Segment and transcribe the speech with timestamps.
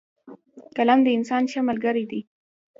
[0.75, 2.21] قلم د انسان ښه ملګری دی